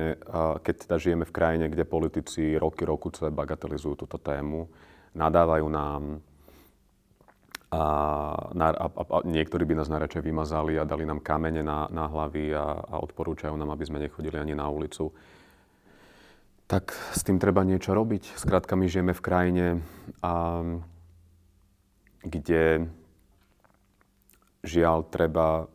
[0.61, 4.69] keď teda žijeme v krajine, kde politici roky, rokuce bagatelizujú túto tému,
[5.17, 6.21] nadávajú nám,
[7.73, 7.83] a,
[8.53, 12.53] a, a, a niektorí by nás najradšej vymazali a dali nám kamene na, na hlavy
[12.53, 15.09] a, a odporúčajú nám, aby sme nechodili ani na ulicu.
[16.69, 18.37] Tak s tým treba niečo robiť.
[18.37, 19.65] Skrátka, my žijeme v krajine,
[20.21, 20.61] a,
[22.21, 22.89] kde
[24.61, 25.65] žiaľ treba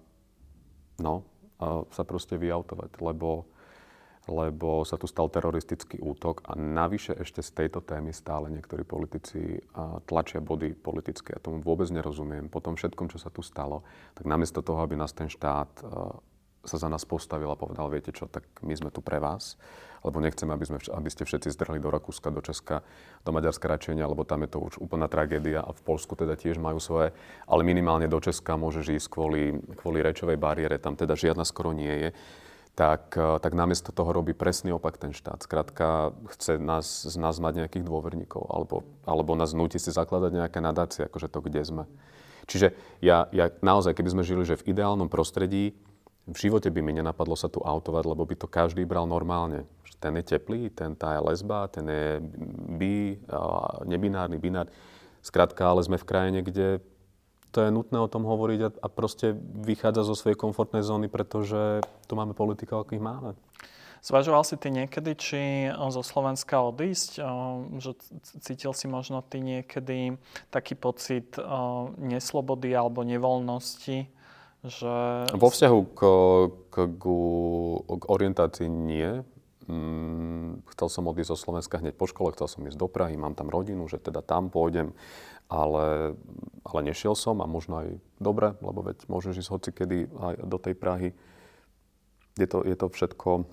[1.02, 1.26] no,
[1.62, 3.48] sa proste vyautovať, lebo
[4.24, 9.60] lebo sa tu stal teroristický útok a navyše ešte z tejto témy stále niektorí politici
[10.08, 11.36] tlačia body politické.
[11.36, 12.48] Ja tomu vôbec nerozumiem.
[12.48, 13.84] Po tom všetkom, čo sa tu stalo,
[14.16, 15.68] tak namiesto toho, aby nás ten štát
[16.64, 19.56] sa za nás postavil a povedal, viete čo, tak my sme tu pre vás,
[20.04, 22.84] lebo nechceme, aby, sme, aby ste všetci zdrhli do Rakúska, do Česka,
[23.24, 26.60] do Maďarska radšej lebo tam je to už úplná tragédia a v Polsku teda tiež
[26.60, 27.16] majú svoje,
[27.48, 32.08] ale minimálne do Česka môžeš ísť kvôli, kvôli rečovej bariére, tam teda žiadna skoro nie
[32.08, 32.10] je
[32.74, 35.46] tak, eh, tak namiesto toho robí presný opak ten štát.
[35.46, 40.58] Skrátka, chce nás, z nás mať nejakých dôverníkov, alebo, alebo nás nutí si zakladať nejaké
[40.58, 41.84] nadácie, akože to, kde sme.
[42.44, 45.72] Čiže ja, ja naozaj, keby sme žili že v ideálnom prostredí,
[46.24, 49.68] v živote by mi nenapadlo sa tu autovať, lebo by to každý bral normálne.
[50.00, 52.20] Ten je teplý, ten tá je lesba, ten je
[52.76, 53.20] bi,
[53.84, 54.68] nebinárny, binár.
[55.24, 56.84] Skrátka, ale sme v krajine, kde
[57.48, 59.32] to je nutné o tom hovoriť a, a proste
[59.64, 63.32] vychádza zo svojej komfortnej zóny, pretože tu máme politika, akých máme.
[64.04, 65.40] Zvažoval si ty niekedy, či
[65.72, 67.24] zo Slovenska odísť?
[67.80, 67.90] Že
[68.44, 70.20] cítil si možno ty niekedy
[70.52, 71.40] taký pocit
[71.96, 74.04] neslobody alebo nevoľnosti?
[74.64, 74.92] Že...
[75.36, 76.00] Vo vzťahu k,
[76.72, 77.04] k, k,
[77.84, 79.20] k orientácii nie.
[79.68, 83.36] Mm, chcel som odísť zo Slovenska hneď po škole, chcel som ísť do Prahy, mám
[83.36, 84.92] tam rodinu, že teda tam pôjdem,
[85.48, 86.16] ale,
[86.64, 87.88] ale nešiel som a možno aj
[88.20, 91.08] dobre, lebo veď môžeš ísť hocikedy aj do tej Prahy.
[92.40, 93.44] Je to, je to všetko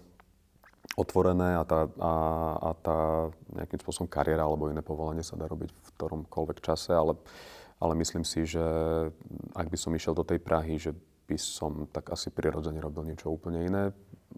[0.99, 2.13] otvorené a tá, a,
[2.59, 2.99] a tá
[3.55, 7.15] nejakým spôsobom kariéra alebo iné povolanie sa dá robiť v ktoromkoľvek čase, ale,
[7.81, 8.61] ale myslím si, že
[9.57, 10.93] ak by som išiel do tej Prahy, že
[11.25, 13.89] by som tak asi prirodzene robil niečo úplne iné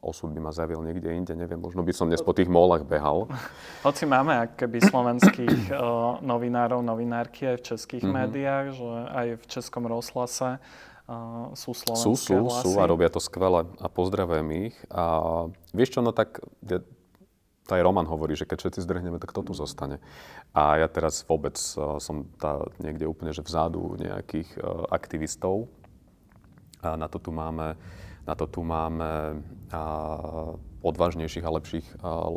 [0.02, 3.30] osud by ma zaviel niekde inde, neviem, možno by som dnes po tých molách behal.
[3.88, 8.20] Hoci máme keby slovenských uh, novinárov, novinárky aj v českých mm-hmm.
[8.26, 12.64] médiách, že aj v českom rozhlase uh, sú slovenské Sú, sú, hlasy.
[12.66, 14.76] sú a robia to skvele a pozdravujem ich.
[14.90, 15.04] A
[15.76, 16.42] vieš čo, no tak
[17.64, 20.04] to aj Roman hovorí, že keď všetci zdrhneme, tak kto tu zostane.
[20.52, 25.72] A ja teraz vôbec uh, som tá, niekde úplne že vzadu nejakých uh, aktivistov.
[26.84, 27.80] A na to tu máme
[28.24, 29.44] na to tu máme
[30.84, 31.88] odvážnejších a lepších,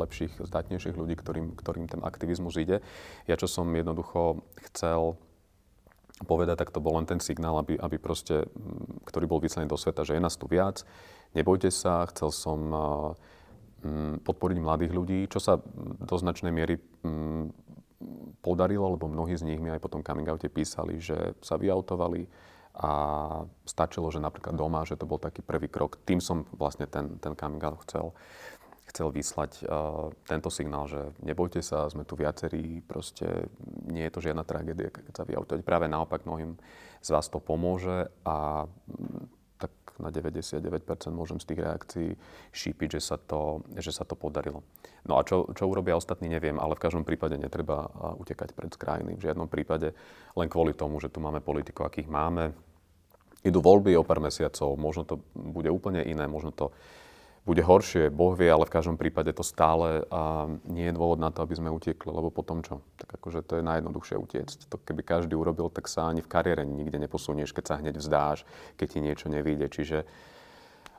[0.03, 2.83] lepších, zdatnejších ľudí, ktorým, ktorým ten aktivizmus ide.
[3.31, 5.15] Ja čo som jednoducho chcel
[6.27, 8.49] povedať, tak to bol len ten signál, aby, aby proste,
[9.05, 10.83] ktorý bol vyslaný do sveta, že je nás tu viac,
[11.37, 12.61] nebojte sa, chcel som
[14.23, 15.59] podporiť mladých ľudí, čo sa
[16.03, 16.79] do značnej miery
[18.45, 22.29] podarilo, lebo mnohí z nich mi aj po tom coming oute písali, že sa vyautovali,
[22.77, 22.91] a
[23.65, 25.97] stačilo, že napríklad doma, že to bol taký prvý krok.
[26.05, 28.13] Tým som vlastne ten, ten coming out chcel,
[28.93, 33.49] chcel vyslať uh, tento signál, že nebojte sa, sme tu viacerí, proste
[33.89, 35.65] nie je to žiadna tragédia, keď sa vyautovať.
[35.65, 36.61] Práve naopak mnohým
[37.01, 38.69] z vás to pomôže a
[39.57, 40.61] tak na 99%
[41.09, 42.09] môžem z tých reakcií
[42.53, 44.61] šípiť, že sa to, že sa to podarilo.
[45.09, 47.89] No a čo, čo urobia ostatní, neviem, ale v každom prípade netreba
[48.21, 49.17] utekať pred krajiny.
[49.17, 49.97] V žiadnom prípade
[50.37, 52.53] len kvôli tomu, že tu máme politikov, akých máme,
[53.47, 56.75] idú voľby o pár mesiacov, možno to bude úplne iné, možno to
[57.47, 61.31] bude horšie, Boh vie, ale v každom prípade to stále a nie je dôvod na
[61.31, 62.83] to, aby sme utiekli, lebo potom čo?
[62.99, 64.59] Tak akože to je najjednoduchšie utiecť.
[64.67, 68.43] To keby každý urobil, tak sa ani v kariére nikde neposunieš, keď sa hneď vzdáš,
[68.75, 69.71] keď ti niečo nevíde.
[69.71, 70.03] Čiže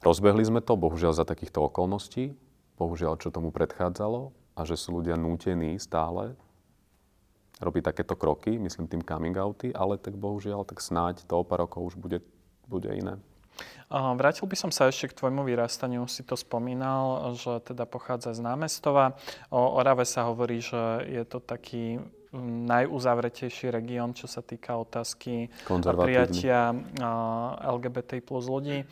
[0.08, 2.32] rozbehli sme to, bohužiaľ za takýchto okolností,
[2.80, 6.32] bohužiaľ čo tomu predchádzalo a že sú ľudia nútení stále
[7.60, 11.68] robiť takéto kroky, myslím tým coming outy, ale tak bohužiaľ, tak snáď to o pár
[11.68, 12.24] rokov už bude
[12.68, 13.16] bude iné.
[13.88, 16.04] Vrátil by som sa ešte k tvojmu vyrastaniu.
[16.12, 19.16] Si to spomínal, že teda pochádza z námestova.
[19.48, 22.04] O Orave sa hovorí, že je to taký
[22.68, 25.48] najuzavretejší región, čo sa týka otázky
[26.04, 26.76] prijatia
[27.64, 28.84] LGBT plus ľudí.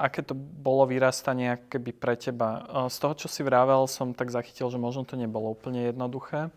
[0.00, 2.64] Aké to bolo vyrastanie keby pre teba?
[2.88, 6.48] Z toho, čo si vravel, som tak zachytil, že možno to nebolo úplne jednoduché.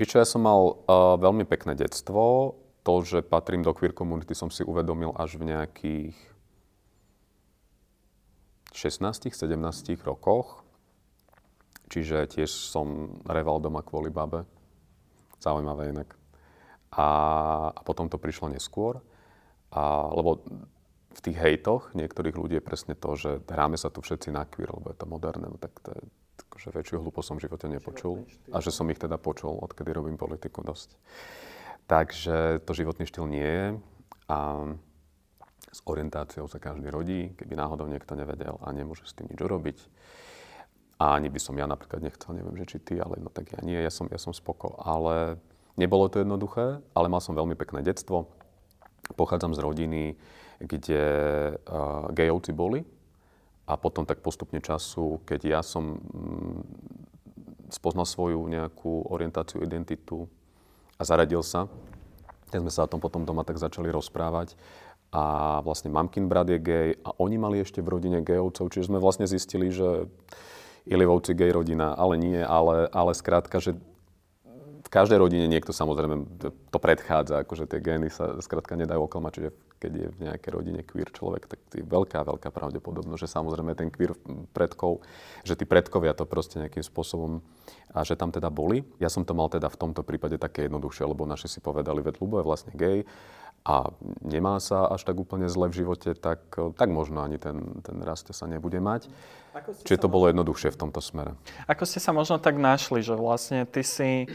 [0.00, 4.50] Čo, ja som mal uh, veľmi pekné detstvo to, že patrím do queer komunity, som
[4.50, 6.16] si uvedomil až v nejakých
[8.72, 10.64] 16-17 rokoch.
[11.92, 14.48] Čiže tiež som reval doma kvôli babe.
[15.38, 16.16] Zaujímavé inak.
[16.92, 17.06] A,
[17.72, 19.04] a potom to prišlo neskôr.
[19.72, 20.40] A, lebo
[21.12, 24.72] v tých hejtoch niektorých ľudí je presne to, že hráme sa tu všetci na queer,
[24.72, 25.52] lebo je to moderné.
[25.52, 26.00] No tak to je,
[26.56, 28.24] že väčšiu hlupo som v živote nepočul.
[28.52, 30.96] A že som ich teda počul, odkedy robím politiku dosť.
[31.88, 33.68] Takže to životný štýl nie je.
[34.32, 34.38] A
[35.72, 39.78] s orientáciou sa každý rodí, keby náhodou niekto nevedel a nemôže s tým nič urobiť.
[41.00, 43.60] A ani by som ja napríklad nechcel, neviem, že či ty, ale no tak ja
[43.64, 44.78] nie, ja som, ja som spoko.
[44.78, 45.40] Ale
[45.74, 48.30] nebolo to jednoduché, ale mal som veľmi pekné detstvo.
[49.18, 50.04] Pochádzam z rodiny,
[50.62, 51.04] kde
[51.58, 52.86] uh, gejovci boli.
[53.66, 56.60] A potom tak postupne času, keď ja som mm,
[57.74, 60.30] spoznal svoju nejakú orientáciu, identitu,
[60.98, 61.66] a zaradil sa.
[62.54, 64.54] Tak sme sa o tom potom doma tak začali rozprávať.
[65.12, 68.96] A vlastne mamkin brat je gej a oni mali ešte v rodine gejovcov, čiže sme
[68.96, 70.08] vlastne zistili, že
[70.88, 73.76] Ilivovci gej rodina, ale nie, ale, ale skrátka, že
[74.92, 76.28] každej rodine niekto samozrejme
[76.68, 79.50] to predchádza, akože tie gény sa skrátka nedajú oklamať, čiže
[79.80, 83.88] keď je v nejakej rodine queer človek, tak je veľká, veľká pravdepodobnosť, že samozrejme ten
[83.88, 84.12] queer
[84.52, 85.00] predkov,
[85.48, 87.40] že tí predkovia to proste nejakým spôsobom
[87.96, 88.84] a že tam teda boli.
[89.00, 92.20] Ja som to mal teda v tomto prípade také jednoduchšie, lebo naši si povedali, veď
[92.20, 93.08] Lubo je vlastne gay
[93.64, 97.96] a nemá sa až tak úplne zle v živote, tak, tak možno ani ten, ten
[98.02, 99.08] rast sa nebude mať.
[99.86, 101.38] Čiže to bolo jednoduchšie v tomto smere.
[101.70, 104.26] Ako ste sa možno tak našli, že vlastne ty si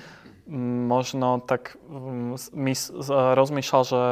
[0.88, 1.76] možno tak
[2.56, 2.74] my
[3.36, 4.04] rozmýšľal, že,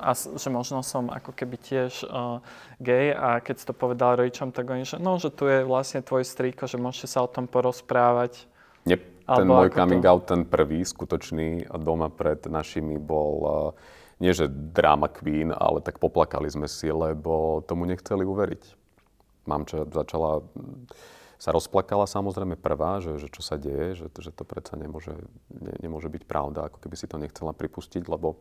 [0.00, 2.44] a, že možno som ako keby tiež uh,
[2.76, 6.04] gay a keď si to povedal rodičom, tak oni, že no, že tu je vlastne
[6.04, 8.44] tvoj strýko, že môžete sa o tom porozprávať.
[8.84, 10.08] Nie, ten môj coming to...
[10.12, 13.52] out, ten prvý, skutočný doma pred našimi bol uh,
[14.20, 18.62] nie že drama queen, ale tak poplakali sme si, lebo tomu nechceli uveriť.
[19.48, 20.44] Mamča začala
[21.40, 25.16] sa rozplakala samozrejme prvá, že, že čo sa deje, že, že to predsa nemôže,
[25.48, 28.36] ne, nemôže byť pravda, ako keby si to nechcela pripustiť, lebo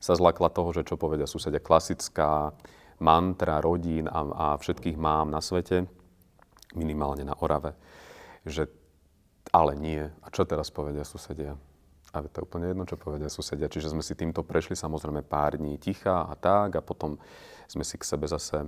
[0.00, 1.60] sa zlakla toho, že čo povedia susedia.
[1.60, 2.56] Klasická
[2.96, 5.84] mantra rodín a, a všetkých mám na svete,
[6.72, 7.76] minimálne na Orave,
[8.48, 8.72] že
[9.52, 10.00] ale nie.
[10.00, 11.60] A čo teraz povedia susedia?
[12.10, 13.68] A to je úplne jedno, čo povedia susedia.
[13.68, 17.20] Čiže sme si týmto prešli samozrejme pár dní ticha a tak a potom
[17.68, 18.64] sme si k sebe zase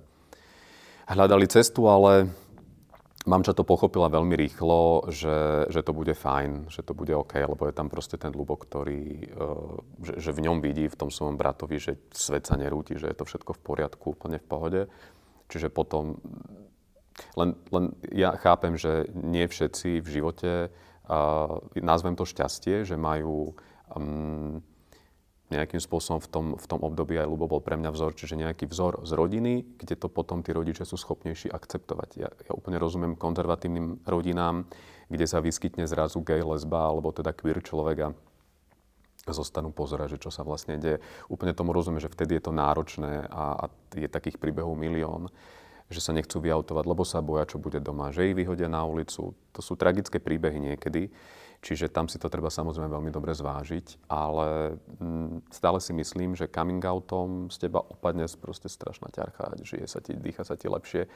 [1.09, 2.31] hľadali cestu, ale
[3.27, 7.69] mamča to pochopila veľmi rýchlo, že, že to bude fajn, že to bude OK, lebo
[7.69, 9.05] je tam proste ten ľubok, ktorý,
[9.35, 13.11] uh, že, že v ňom vidí, v tom svojom bratovi, že svet sa nerúti, že
[13.11, 14.81] je to všetko v poriadku, úplne v pohode.
[15.53, 16.17] Čiže potom,
[17.37, 20.73] len, len ja chápem, že nie všetci v živote
[21.75, 23.53] nazvem to šťastie, že majú
[23.95, 24.63] um,
[25.53, 28.65] nejakým spôsobom v tom, v tom období aj Lubo bol pre mňa vzor, čiže nejaký
[28.65, 32.11] vzor z rodiny, kde to potom tí rodičia sú schopnejší akceptovať.
[32.17, 34.65] Ja, ja úplne rozumiem konzervatívnym rodinám,
[35.13, 40.31] kde sa vyskytne zrazu gay, lesba alebo teda queer človek a zostanú pozerať, že čo
[40.35, 40.99] sa vlastne deje.
[41.31, 45.29] Úplne tomu rozumiem, že vtedy je to náročné a, a je takých príbehov milión
[45.93, 49.37] že sa nechcú vyautovať, lebo sa boja, čo bude doma, že ich vyhodia na ulicu.
[49.37, 51.13] To sú tragické príbehy niekedy,
[51.63, 56.51] čiže tam si to treba samozrejme veľmi dobre zvážiť, ale mm, stále si myslím, že
[56.51, 61.07] coming outom z teba opadne proste strašná ťarcha, žije sa ti, dýcha sa ti lepšie.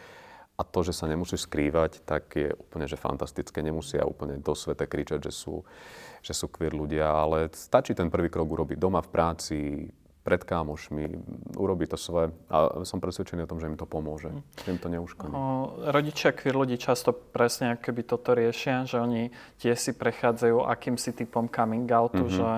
[0.56, 3.60] A to, že sa nemusíš skrývať, tak je úplne že fantastické.
[3.60, 5.60] Nemusia úplne do svete kričať, že sú,
[6.24, 9.58] že sú queer ľudia, ale stačí ten prvý krok urobiť doma v práci,
[10.26, 11.22] pred kámošmi,
[11.54, 14.34] urobí to svoje a som presvedčený o tom, že im to pomôže,
[14.66, 15.30] že im to neuškodí.
[15.86, 19.30] Rodičia queer ľudí často presne keby toto riešia, že oni
[19.62, 22.34] tiež si prechádzajú akýmsi typom coming outu, mm-hmm.
[22.42, 22.50] že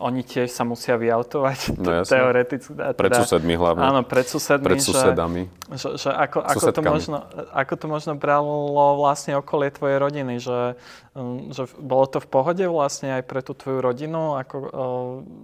[0.00, 2.72] oni tiež sa musia vyautovať no, teoreticky.
[2.72, 3.82] Teda, pred susedmi hlavne.
[3.84, 4.64] Áno, pred susedmi.
[4.64, 5.42] Pred susedami.
[5.68, 7.16] Že, že ako, ako, to možno,
[7.52, 10.80] ako to možno bralo vlastne okolie tvojej rodiny, že,
[11.12, 14.68] um, že bolo to v pohode vlastne aj pre tú tvoju rodinu, ako o,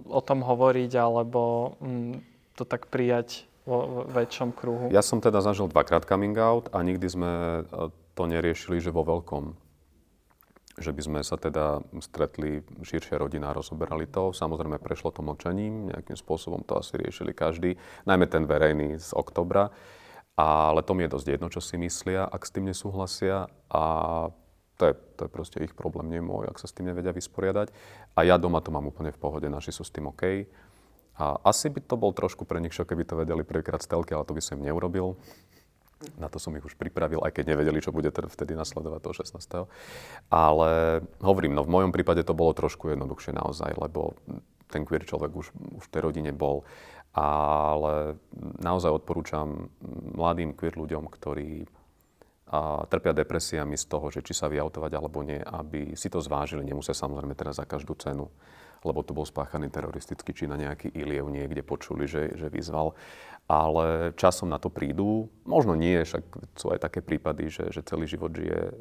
[0.09, 2.13] o tom hovoriť, alebo m, mm,
[2.57, 4.89] to tak prijať vo väčšom kruhu?
[4.89, 9.05] Ja som teda zažil dvakrát coming out a nikdy sme e, to neriešili, že vo
[9.05, 9.68] veľkom
[10.79, 14.31] že by sme sa teda stretli, širšia rodina, rozoberali to.
[14.31, 17.75] Samozrejme, prešlo to mlčaním, nejakým spôsobom to asi riešili každý,
[18.07, 19.69] najmä ten verejný z oktobra.
[20.39, 23.51] Ale to mi je dosť jedno, čo si myslia, ak s tým nesúhlasia.
[23.67, 23.83] A
[24.79, 27.75] to je, to je proste ich problém, nie môj, ak sa s tým nevedia vysporiadať.
[28.15, 30.47] A ja doma to mám úplne v pohode, naši sú s tým OK.
[31.19, 34.15] A asi by to bol trošku pre nich šok, keby to vedeli prvýkrát z telky,
[34.15, 35.19] ale to by som neurobil.
[36.15, 40.31] Na to som ich už pripravil, aj keď nevedeli, čo bude vtedy nasledovať toho 16.
[40.31, 44.15] Ale hovorím, no v mojom prípade to bolo trošku jednoduchšie naozaj, lebo
[44.71, 46.63] ten queer človek už, už v tej rodine bol.
[47.11, 48.15] Ale
[48.63, 49.67] naozaj odporúčam
[50.15, 51.67] mladým queer ľuďom, ktorí
[52.49, 56.65] a trpia depresiami z toho, že či sa vyautovať alebo nie, aby si to zvážili.
[56.65, 58.25] Nemusia samozrejme teraz za každú cenu
[58.83, 62.95] lebo tu bol spáchaný teroristický čin na nejaký Iliev niekde počuli, že, že vyzval.
[63.49, 65.33] Ale časom na to prídu.
[65.43, 68.73] Možno nie, však sú aj také prípady, že, že celý život žije e,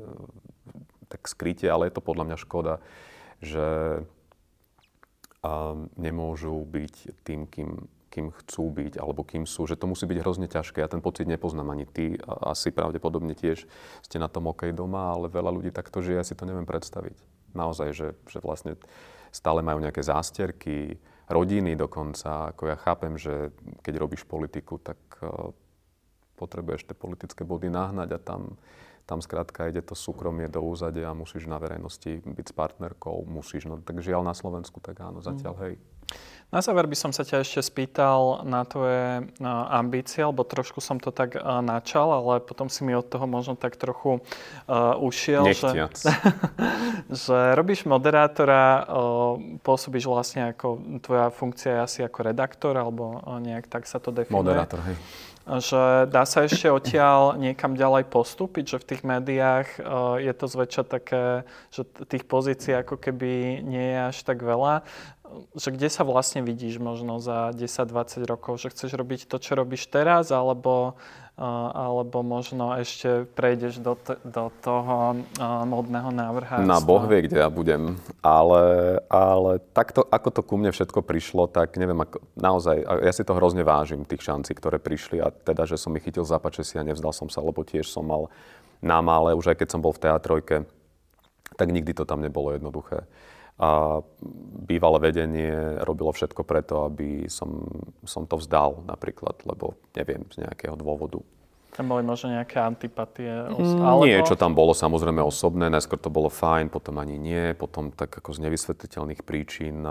[1.08, 2.84] tak skryte, ale je to podľa mňa škoda,
[3.40, 3.66] že
[5.94, 10.50] nemôžu byť tým, kým, kým chcú byť, alebo kým sú, že to musí byť hrozne
[10.50, 10.82] ťažké.
[10.82, 13.64] Ja ten pocit nepoznám ani ty, asi pravdepodobne tiež
[14.02, 17.14] ste na tom OK doma, ale veľa ľudí takto žije, ja si to neviem predstaviť.
[17.54, 18.76] Naozaj, že, že vlastne
[19.32, 22.52] stále majú nejaké zásterky, rodiny dokonca.
[22.56, 23.52] Ako ja chápem, že
[23.84, 25.52] keď robíš politiku, tak uh,
[26.40, 28.56] potrebuješ tie politické body nahnať a tam,
[29.04, 33.68] tam skrátka ide to súkromie do úzadia a musíš na verejnosti byť s partnerkou, musíš.
[33.68, 35.62] No tak žiaľ na Slovensku, tak áno, zatiaľ mm.
[35.68, 35.74] hej.
[36.48, 39.28] Na záver by som sa ťa ešte spýtal na tvoje
[39.68, 43.76] ambície, lebo trošku som to tak načal, ale potom si mi od toho možno tak
[43.76, 44.24] trochu
[44.64, 45.44] uh, ušiel.
[45.44, 45.92] Nechtiac.
[45.92, 46.08] Že,
[47.28, 53.36] že robíš moderátora, uh, pôsobíš vlastne ako, tvoja funkcia je asi ako redaktor, alebo uh,
[53.44, 54.48] nejak tak sa to definuje.
[54.48, 54.96] Moderátor, hej
[55.56, 59.68] že dá sa ešte odtiaľ niekam ďalej postúpiť, že v tých médiách
[60.20, 64.84] je to zväčša také, že tých pozícií ako keby nie je až tak veľa
[65.56, 69.88] že kde sa vlastne vidíš možno za 10-20 rokov, že chceš robiť to, čo robíš
[69.88, 70.98] teraz, alebo,
[71.74, 75.22] alebo možno ešte prejdeš do, t- do toho
[75.64, 76.60] modného návrha.
[76.64, 78.62] Na Boh vie, kde ja budem, ale,
[79.06, 83.36] ale takto, ako to ku mne všetko prišlo, tak neviem, ako, naozaj, ja si to
[83.36, 86.86] hrozne vážim, tých šancí, ktoré prišli a teda, že som ich chytil za si a
[86.86, 88.32] nevzdal som sa, lebo tiež som mal
[88.82, 90.56] námale, už aj keď som bol v teatrojke,
[91.58, 93.06] tak nikdy to tam nebolo jednoduché
[93.58, 93.98] a
[94.70, 95.50] bývalé vedenie
[95.82, 97.66] robilo všetko preto, aby som,
[98.06, 101.18] som to vzdal napríklad, lebo neviem, z nejakého dôvodu
[101.74, 103.26] Tam boli možno nejaké antipatie?
[103.26, 104.06] Mm, alebo...
[104.06, 108.14] Nie, čo tam bolo samozrejme osobné, najskôr to bolo fajn, potom ani nie, potom tak
[108.14, 109.82] ako z nevysvetliteľných príčin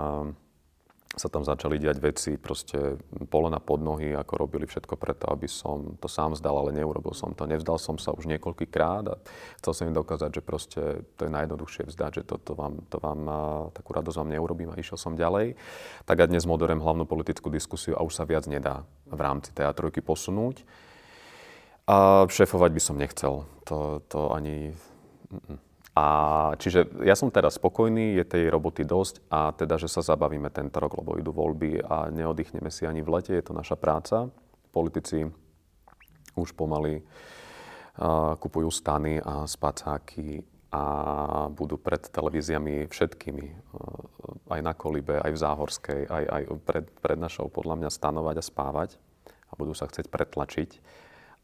[1.18, 2.96] sa tam začali diať veci, proste
[3.28, 7.34] polena pod nohy, ako robili všetko preto, aby som to sám zdal, ale neurobil som
[7.34, 7.44] to.
[7.44, 9.14] Nevzdal som sa už niekoľkýkrát a
[9.60, 10.80] chcel som im dokázať, že proste
[11.18, 13.20] to je najjednoduchšie vzdať, že to, to vám, to vám
[13.74, 15.58] takú radosť vám neurobím a išiel som ďalej.
[16.08, 20.00] Tak ja dnes moderujem hlavnú politickú diskusiu a už sa viac nedá v rámci teatrojky
[20.00, 20.62] posunúť.
[21.88, 23.48] A šéfovať by som nechcel.
[23.68, 24.72] To, to ani...
[25.28, 25.67] Mm-mm.
[25.98, 26.04] A
[26.54, 30.78] čiže ja som teraz spokojný, je tej roboty dosť a teda, že sa zabavíme tento
[30.78, 34.30] rok, lebo idú voľby a neoddychneme si ani v lete, je to naša práca.
[34.70, 35.26] Politici
[36.38, 40.84] už pomaly uh, kupujú stany a spacáky a
[41.50, 47.18] budú pred televíziami všetkými, uh, aj na Kolibe, aj v Záhorskej, aj, aj pred, pred
[47.18, 48.90] našou podľa mňa stanovať a spávať
[49.50, 50.70] a budú sa chcieť pretlačiť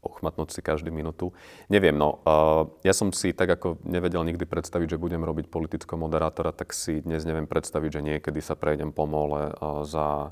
[0.05, 1.33] ochmatnúť si každú minútu.
[1.67, 5.97] Neviem, no, uh, ja som si tak ako nevedel nikdy predstaviť, že budem robiť politického
[5.97, 10.29] moderátora, tak si dnes neviem predstaviť, že niekedy sa prejdem po mole uh, za,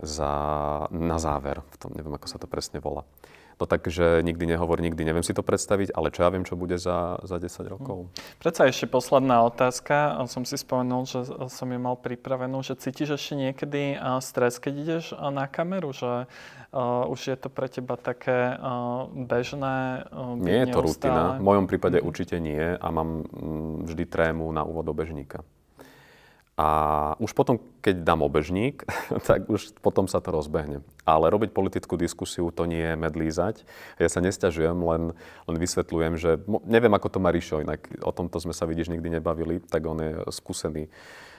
[0.00, 0.32] za,
[0.88, 1.60] na záver.
[1.60, 3.04] V tom neviem, ako sa to presne volá.
[3.62, 6.82] No takže nikdy nehovor, nikdy neviem si to predstaviť, ale čo ja viem, čo bude
[6.82, 8.10] za, za 10 rokov.
[8.10, 8.42] Hm.
[8.42, 10.18] Predsa ešte posledná otázka.
[10.26, 15.04] Som si spomenul, že som ju mal pripravenú, že cítiš ešte niekedy stres, keď ideš
[15.14, 16.26] na kameru, že
[17.06, 18.58] už je to pre teba také
[19.14, 20.10] bežné?
[20.42, 21.38] Nie je to rutina.
[21.38, 22.04] V mojom prípade mm.
[22.08, 25.46] určite nie a mám mm, vždy trému na úvod bežníka.
[26.52, 26.68] A
[27.16, 28.84] už potom, keď dám obežník,
[29.28, 30.84] tak už potom sa to rozbehne.
[31.08, 33.64] Ale robiť politickú diskusiu, to nie je medlízať.
[33.96, 35.02] Ja sa nesťažujem, len,
[35.48, 36.30] len vysvetľujem, že
[36.68, 39.98] neviem, ako to má Ríšo, inak o tomto sme sa vidíš nikdy nebavili, tak on
[40.04, 40.92] je skúsený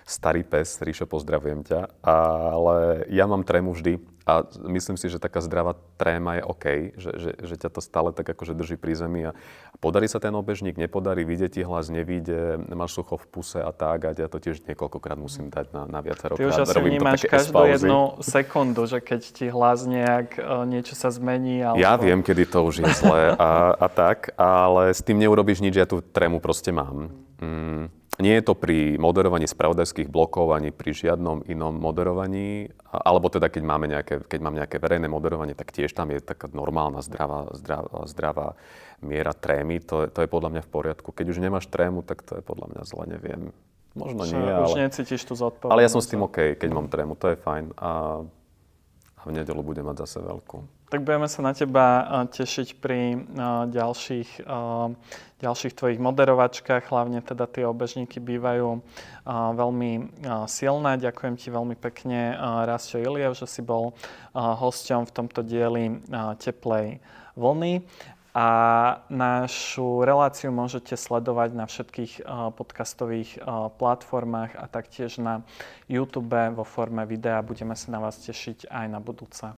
[0.04, 5.44] starý pes, Ríšo, pozdravujem ťa, ale ja mám trému vždy a myslím si, že taká
[5.44, 9.22] zdravá tréma je OK, že, že, že ťa to stále tak akože drží pri zemi
[9.28, 9.36] a
[9.84, 14.08] podarí sa ten obežník, nepodarí, vyjde ti hlas, nevíde, máš sucho v puse a tak
[14.08, 17.68] a ja to tiež niekoľkokrát musím dať na, na viacero Ty už asi vnímaš každú
[17.68, 21.60] jednu sekundu, že keď ti hlas nejak, e, niečo sa zmení.
[21.60, 21.84] Alebo...
[21.84, 25.76] Ja viem, kedy to už je zlé a, a tak, ale s tým neurobiš nič,
[25.76, 27.12] ja tú trému proste mám.
[27.44, 33.50] Mm nie je to pri moderovaní spravodajských blokov ani pri žiadnom inom moderovaní, alebo teda
[33.50, 37.50] keď, máme nejaké, keď mám nejaké verejné moderovanie, tak tiež tam je taká normálna, zdravá,
[37.58, 38.48] zdravá, zdravá
[39.02, 39.82] miera trémy.
[39.90, 41.10] To, to je podľa mňa v poriadku.
[41.10, 43.42] Keď už nemáš trému, tak to je podľa mňa zle, neviem.
[43.94, 44.90] Možno Čo, nie, už ale...
[44.90, 45.74] necítiš tú zodpovednosť.
[45.74, 47.78] Ale ja som s tým OK, keď mám trému, to je fajn.
[47.78, 48.26] A,
[49.24, 50.84] a v nedelu budem mať zase veľkú.
[50.92, 53.20] Tak budeme sa na teba eh, tešiť pri eh,
[53.72, 54.88] ďalších, eh,
[55.42, 56.92] ďalších tvojich moderovačkách.
[56.92, 58.80] Hlavne teda tie obežníky bývajú
[59.28, 59.92] veľmi
[60.52, 61.00] silné.
[61.00, 62.36] Ďakujem ti veľmi pekne,
[62.68, 63.96] Rastio Iliev, že si bol
[64.36, 66.00] hosťom v tomto dieli
[66.40, 67.04] Teplej
[67.36, 67.84] vlny.
[68.34, 68.50] A
[69.14, 72.26] našu reláciu môžete sledovať na všetkých
[72.58, 73.38] podcastových
[73.78, 75.46] platformách a taktiež na
[75.86, 77.46] YouTube vo forme videa.
[77.46, 79.54] Budeme sa na vás tešiť aj na budúce.